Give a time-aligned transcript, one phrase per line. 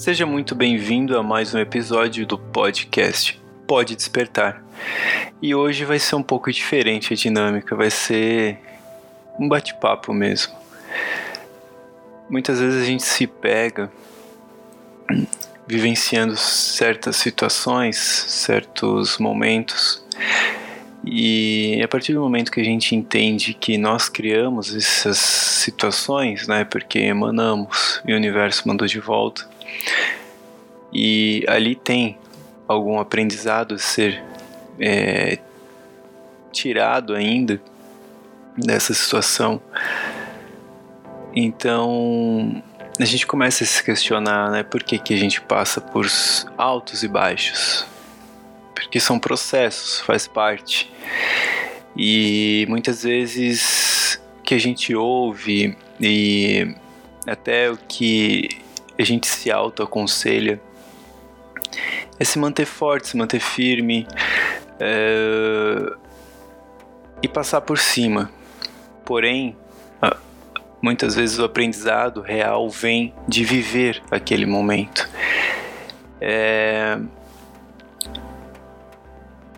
[0.00, 4.62] Seja muito bem-vindo a mais um episódio do podcast Pode Despertar.
[5.40, 8.58] E hoje vai ser um pouco diferente a dinâmica, vai ser
[9.38, 10.52] um bate-papo mesmo.
[12.28, 13.90] Muitas vezes a gente se pega
[15.66, 20.04] vivenciando certas situações, certos momentos,
[21.06, 26.64] e a partir do momento que a gente entende que nós criamos essas situações, né,
[26.64, 29.53] porque emanamos e o universo mandou de volta,
[30.92, 32.18] e ali tem
[32.68, 34.22] algum aprendizado a ser
[34.78, 35.38] é,
[36.52, 37.60] tirado ainda
[38.56, 39.60] dessa situação.
[41.34, 42.62] Então
[42.98, 44.62] a gente começa a se questionar, né?
[44.62, 46.06] Por que, que a gente passa por
[46.56, 47.84] altos e baixos?
[48.74, 50.92] Porque são processos, faz parte.
[51.96, 56.74] E muitas vezes que a gente ouve e
[57.26, 58.63] até o que
[58.98, 60.60] a gente se auto-aconselha
[62.18, 64.06] é se manter forte, se manter firme
[64.78, 65.92] é,
[67.22, 68.30] e passar por cima.
[69.04, 69.56] Porém,
[70.80, 75.08] muitas vezes o aprendizado real vem de viver aquele momento.
[76.20, 76.98] É,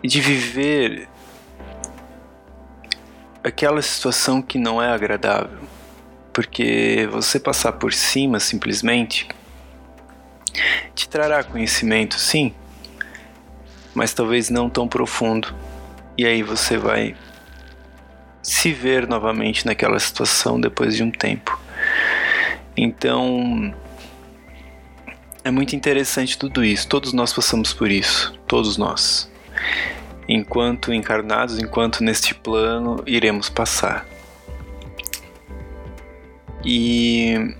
[0.03, 1.07] de viver
[3.43, 5.66] aquela situação que não é agradável
[6.37, 9.27] porque você passar por cima simplesmente
[10.93, 12.53] te trará conhecimento, sim,
[13.95, 15.51] mas talvez não tão profundo.
[16.15, 17.15] E aí você vai
[18.43, 21.59] se ver novamente naquela situação depois de um tempo.
[22.77, 23.73] Então,
[25.43, 26.87] é muito interessante tudo isso.
[26.87, 29.27] Todos nós passamos por isso, todos nós.
[30.29, 34.05] Enquanto encarnados, enquanto neste plano, iremos passar.
[36.65, 37.55] E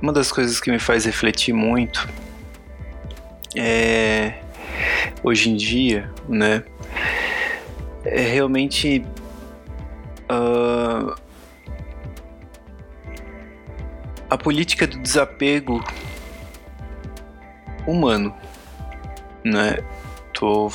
[0.00, 2.08] uma das coisas que me faz refletir muito
[3.54, 4.34] é
[5.22, 6.62] hoje em dia, né?
[8.04, 9.04] É realmente
[10.30, 11.14] uh,
[14.28, 15.82] a política do desapego
[17.86, 18.34] humano,
[19.44, 19.78] né?
[20.32, 20.70] Tô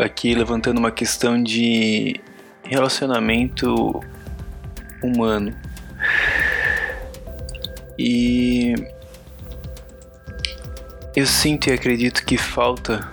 [0.00, 2.20] aqui levantando uma questão de
[2.64, 4.00] relacionamento
[5.02, 5.54] humano
[7.98, 8.74] e
[11.14, 13.10] eu sinto e acredito que falta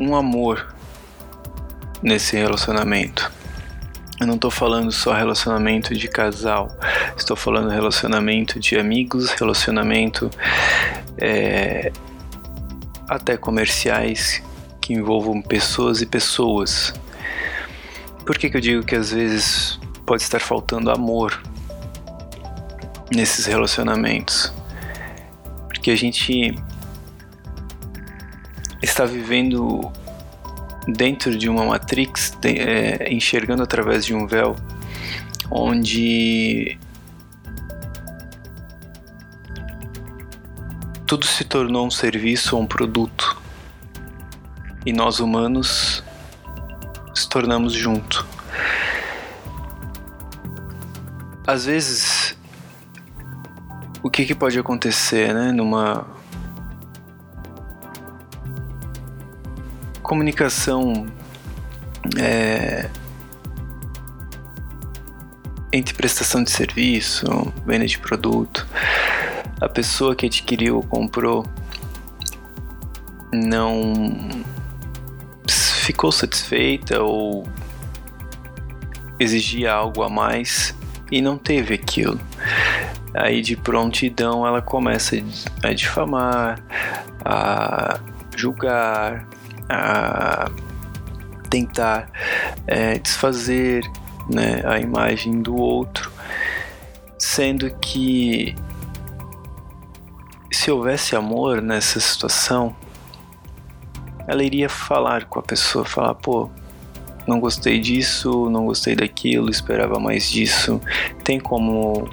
[0.00, 0.74] um amor
[2.02, 3.30] nesse relacionamento.
[4.20, 6.76] Eu não estou falando só relacionamento de casal,
[7.16, 10.30] estou falando relacionamento de amigos, relacionamento
[11.18, 11.92] é,
[13.08, 14.42] até comerciais
[14.80, 16.92] que envolvam pessoas e pessoas.
[18.24, 21.42] Por que, que eu digo que às vezes pode estar faltando amor
[23.14, 24.52] nesses relacionamentos.
[25.68, 26.54] Porque a gente
[28.82, 29.90] está vivendo
[30.86, 34.56] dentro de uma matrix, é, enxergando através de um véu,
[35.50, 36.78] onde
[41.06, 43.40] tudo se tornou um serviço ou um produto.
[44.86, 46.04] E nós humanos
[47.14, 48.33] se tornamos junto.
[51.46, 52.36] Às vezes
[54.02, 56.06] o que, que pode acontecer, né, numa
[60.02, 61.06] comunicação
[62.18, 62.90] é,
[65.72, 67.26] entre prestação de serviço,
[67.66, 68.66] venda de produto,
[69.60, 71.46] a pessoa que adquiriu ou comprou
[73.32, 73.92] não
[75.48, 77.48] ficou satisfeita ou
[79.18, 80.74] exigia algo a mais
[81.10, 82.20] e não teve aquilo.
[83.14, 85.16] Aí de prontidão ela começa
[85.62, 86.60] a difamar,
[87.24, 87.98] a
[88.36, 89.26] julgar,
[89.68, 90.50] a
[91.48, 92.10] tentar
[92.66, 93.84] é, desfazer
[94.28, 96.10] né, a imagem do outro,
[97.18, 98.54] sendo que
[100.50, 102.74] se houvesse amor nessa situação,
[104.26, 106.50] ela iria falar com a pessoa, falar, pô,
[107.26, 110.80] não gostei disso, não gostei daquilo, esperava mais disso.
[111.22, 112.08] Tem como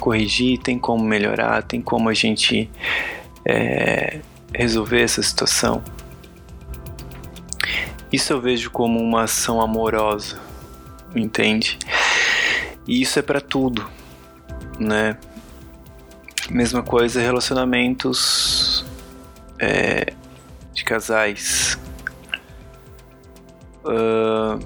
[0.00, 2.70] corrigir, tem como melhorar, tem como a gente
[3.44, 4.20] é,
[4.54, 5.82] resolver essa situação.
[8.12, 10.40] Isso eu vejo como uma ação amorosa,
[11.14, 11.78] entende?
[12.86, 13.86] E isso é para tudo,
[14.78, 15.18] né?
[16.50, 18.86] Mesma coisa relacionamentos
[19.58, 20.14] é,
[20.72, 21.67] de casais,
[23.88, 24.60] Uh,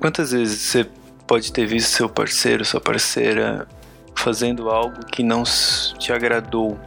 [0.00, 0.88] quantas vezes você
[1.26, 3.68] pode ter visto seu parceiro, sua parceira
[4.14, 6.78] fazendo algo que não te agradou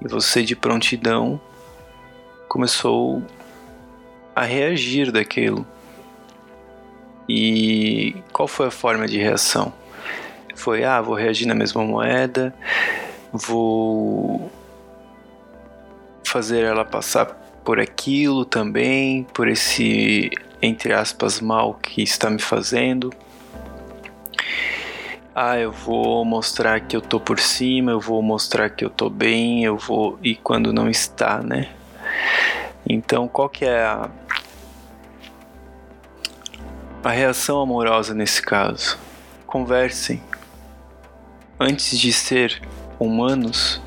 [0.00, 1.40] e você de prontidão
[2.48, 3.22] começou
[4.34, 5.64] a reagir daquilo.
[7.28, 9.72] E qual foi a forma de reação?
[10.56, 12.52] Foi, ah, vou reagir na mesma moeda,
[13.32, 14.50] vou
[16.24, 20.30] fazer ela passar por aquilo também, por esse,
[20.62, 23.12] entre aspas, mal que está me fazendo.
[25.34, 29.10] Ah, eu vou mostrar que eu tô por cima, eu vou mostrar que eu tô
[29.10, 30.16] bem, eu vou.
[30.22, 31.68] E quando não está, né?
[32.88, 34.08] Então, qual que é a,
[37.02, 38.96] a reação amorosa nesse caso?
[39.44, 40.22] Conversem.
[41.58, 42.62] Antes de ser
[42.96, 43.82] humanos,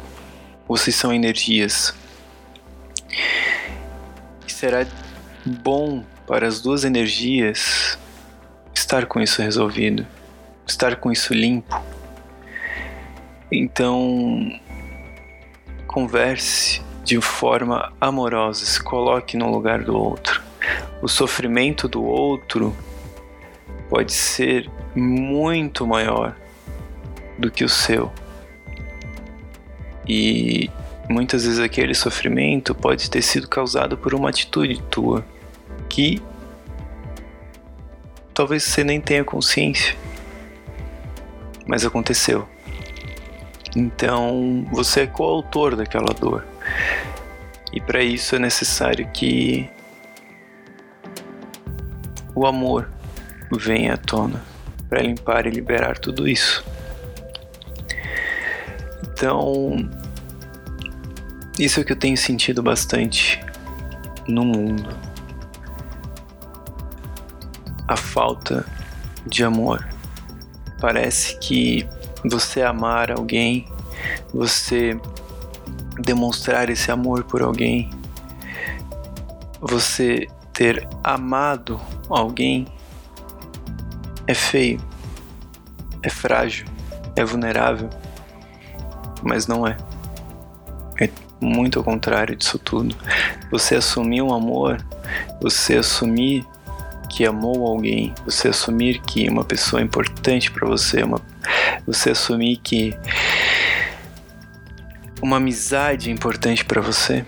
[0.68, 1.96] vocês são energias.
[4.60, 4.86] Será
[5.46, 7.98] bom para as duas energias
[8.76, 10.06] estar com isso resolvido,
[10.68, 11.82] estar com isso limpo.
[13.50, 14.52] Então,
[15.88, 20.44] converse de forma amorosa, se coloque no lugar do outro.
[21.02, 22.76] O sofrimento do outro
[23.90, 26.36] pode ser muito maior
[27.38, 28.12] do que o seu.
[30.06, 30.70] E
[31.10, 35.26] muitas vezes aquele sofrimento pode ter sido causado por uma atitude tua
[35.90, 36.22] que
[38.34, 39.98] talvez você nem tenha consciência,
[41.66, 42.48] mas aconteceu.
[43.76, 46.46] Então você é coautor daquela dor.
[47.74, 49.70] E para isso é necessário que
[52.36, 52.90] o amor
[53.52, 54.44] venha à tona
[54.88, 56.66] para limpar e liberar tudo isso.
[59.04, 59.90] Então,
[61.60, 63.38] isso é o que eu tenho sentido bastante
[64.26, 64.96] no mundo.
[67.86, 68.66] A falta
[69.28, 69.86] de amor.
[70.80, 71.86] Parece que
[72.24, 73.68] você amar alguém,
[74.34, 74.98] você
[76.00, 77.90] demonstrar esse amor por alguém,
[79.60, 81.80] você ter amado
[82.10, 82.66] alguém
[84.28, 84.80] é feio,
[86.02, 86.66] é frágil,
[87.18, 87.90] é vulnerável,
[89.22, 89.89] mas não é.
[91.42, 92.96] Muito ao contrário disso tudo.
[93.50, 94.78] Você assumir um amor,
[95.42, 96.46] você assumir
[97.10, 101.20] que amou alguém, você assumir que uma pessoa é importante para você, uma,
[101.86, 102.96] você assumir que
[105.22, 107.26] uma amizade é importante para você,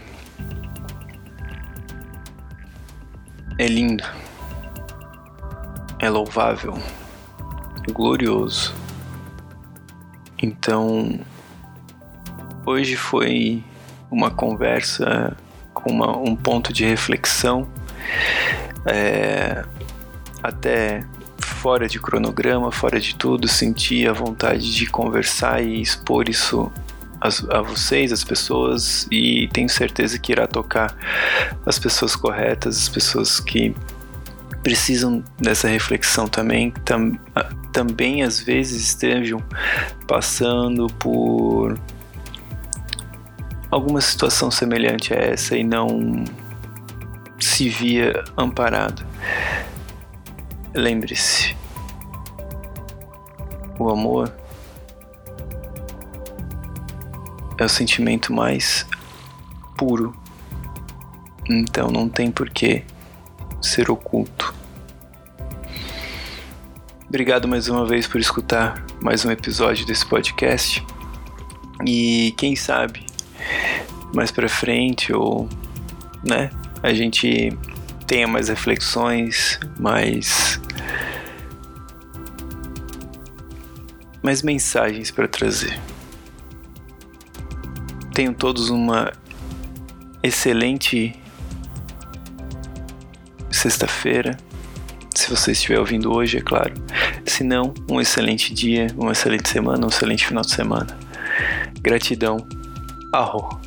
[3.57, 4.03] é lindo,
[5.99, 6.77] é louvável,
[7.87, 8.73] é glorioso.
[10.41, 11.19] Então,
[12.65, 13.63] hoje foi
[14.11, 15.35] uma conversa
[15.73, 17.67] com uma, um ponto de reflexão,
[18.85, 19.63] é,
[20.43, 21.05] até
[21.39, 26.71] fora de cronograma, fora de tudo, senti a vontade de conversar e expor isso
[27.21, 30.95] a, a vocês, as pessoas, e tenho certeza que irá tocar
[31.65, 33.75] as pessoas corretas, as pessoas que
[34.63, 37.17] precisam dessa reflexão também, tam,
[37.71, 39.41] também às vezes estejam
[40.07, 41.79] passando por
[43.71, 46.25] alguma situação semelhante a essa e não
[47.39, 49.03] se via amparado.
[50.75, 51.55] Lembre-se,
[53.79, 54.31] o amor
[57.57, 58.85] é o sentimento mais
[59.77, 60.15] puro.
[61.49, 62.83] Então não tem por que
[63.61, 64.53] ser oculto.
[67.07, 70.85] Obrigado mais uma vez por escutar mais um episódio desse podcast.
[71.85, 73.10] E quem sabe
[74.13, 75.47] mais para frente ou,
[76.23, 76.49] né,
[76.83, 77.57] a gente
[78.05, 80.59] tenha mais reflexões, mais
[84.21, 85.79] mais mensagens para trazer.
[88.13, 89.11] Tenham todos uma
[90.21, 91.15] excelente
[93.49, 94.37] sexta-feira.
[95.15, 96.73] Se você estiver ouvindo hoje, é claro.
[97.25, 100.97] Se não, um excelente dia, uma excelente semana, um excelente final de semana.
[101.81, 102.45] Gratidão.
[103.13, 103.59] Arro.